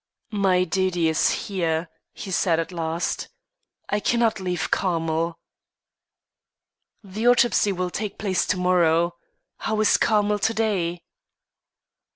[0.33, 3.27] "My duty is here," he said at last.
[3.87, 5.37] "I cannot leave Carmel."
[7.03, 9.13] "The autopsy will take place to morrow.
[9.59, 11.03] How is Carmel to day?"